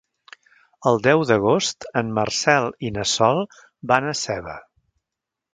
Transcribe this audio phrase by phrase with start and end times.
[0.91, 3.45] El deu d'agost en Marcel i na Sol
[3.93, 4.57] van a Seva.